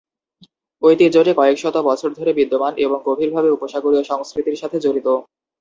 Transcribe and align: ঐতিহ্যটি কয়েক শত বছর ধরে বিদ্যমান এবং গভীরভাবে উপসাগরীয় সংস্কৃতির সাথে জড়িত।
ঐতিহ্যটি 0.81 1.31
কয়েক 1.39 1.57
শত 1.59 1.75
বছর 1.89 2.09
ধরে 2.13 2.31
বিদ্যমান 2.39 2.73
এবং 2.85 2.97
গভীরভাবে 3.07 3.49
উপসাগরীয় 3.51 4.03
সংস্কৃতির 4.11 4.59
সাথে 4.61 4.77
জড়িত। 4.79 5.07